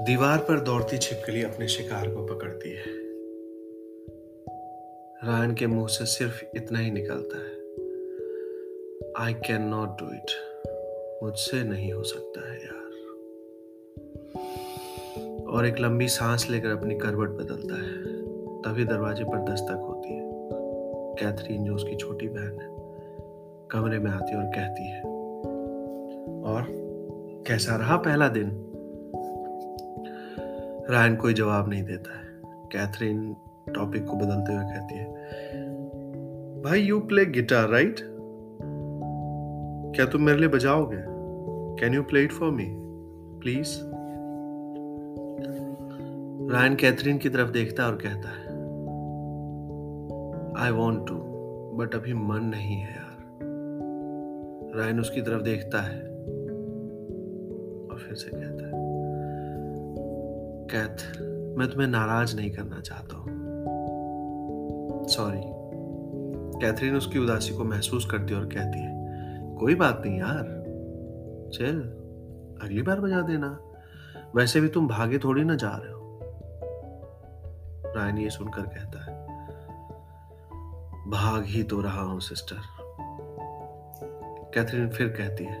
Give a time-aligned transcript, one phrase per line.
[0.00, 2.84] दीवार पर दौड़ती छिपकली अपने शिकार को पकड़ती है।
[5.24, 7.52] रायन के मुँह से सिर्फ़ इतना ही निकलता है।
[9.18, 10.30] I can not do it
[11.22, 12.90] मुझसे नहीं हो सकता है यार।
[15.46, 18.04] और एक लंबी सांस लेकर अपनी करवट बदलता है।
[18.62, 20.30] तभी दरवाजे पर दस्तक होती है।
[21.14, 22.68] कैथरीन, जो उसकी छोटी बहन है,
[23.70, 25.02] कमरे में आती है और कहती है,
[26.42, 26.66] और
[27.46, 28.66] कैसा रहा पहला दिन?
[30.90, 32.26] रायन कोई जवाब नहीं देता है।
[32.72, 33.36] कैथरीन
[33.74, 35.06] टॉपिक को बदलते हुए कहती है,
[36.62, 38.00] भाई यू प्ले गिटार राइट
[39.94, 41.02] क्या तुम मेरे लिए बजाओगे?
[41.80, 42.66] Can you play it for me
[43.40, 43.76] please
[46.52, 48.48] Ryan Catherine की तरफ़ देखता है और कहता है
[50.64, 51.14] आई वॉन्ट टू
[51.76, 53.18] बट अभी मन नहीं है यार.
[54.76, 56.00] रायन उसकी तरफ़ देखता है
[57.86, 58.79] और फिर से कहता है
[60.70, 61.18] कैथ
[61.58, 63.28] मैं तुम्हें नाराज़ नहीं करना चाहता हूँ।
[65.08, 65.40] सॉरी
[66.60, 70.44] कैथरीन उसकी उदासी को महसूस करती और कहती है, कोई बात नहीं यार।
[71.54, 71.80] चल,
[72.62, 73.48] अगली बार बजा देना।
[74.36, 75.98] वैसे भी तुम भागे थोड़ी ना जा रहे हो।
[77.96, 79.18] रायन ये सुनकर कहता है,
[81.10, 82.60] भाग ही तो रहा हूँ सिस्टर
[84.54, 85.58] कैथरीन फिर कहती है,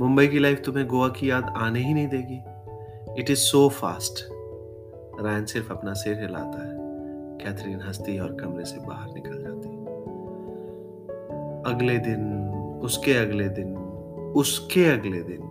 [0.00, 2.40] मुंबई की लाइफ तुम्हें गोवा की याद आने ही नहीं देगी।
[3.18, 4.28] It is so fast
[5.20, 6.82] Ryan सिर्फ़ अपना सिर हिलाता है।
[7.38, 9.68] कैथरीन हंसती और कमरे से बाहर निकल जाती।
[11.74, 12.48] अगले दिन,
[12.82, 13.76] उसके अगले दिन,
[14.36, 15.42] उसके अगले दिन,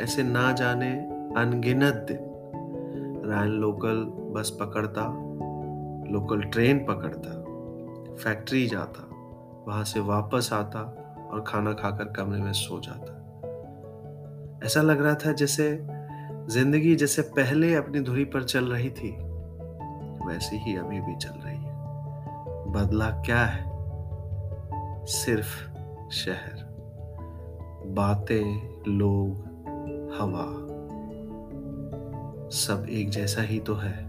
[0.00, 0.92] ऐसे ना जाने
[1.36, 2.32] अनगिनत दिन।
[3.30, 5.02] रायन लोकल बस पकड़ता
[6.10, 7.36] लोकल ट्रेन पकड़ता
[8.14, 9.08] फैक्ट्री जाता,
[9.68, 10.80] वहाँ से वापस आता
[11.32, 13.12] और खाना खाकर कमरे में सो जाता।
[14.64, 15.95] ऐसा लग रहा था जैसे
[16.48, 19.16] ज़िंदगी जैसे पहले अपनी धुरी पर चल रही थी,
[20.26, 21.74] वैसी ही अभी भी चल रही है।
[22.72, 23.70] बदला क्या है?
[25.06, 25.68] सिर्फ़
[26.10, 26.66] शहर।
[27.86, 29.36] बातें, लोग,
[30.20, 30.66] हवा।
[32.50, 34.06] सब एक जैसा ही तो है।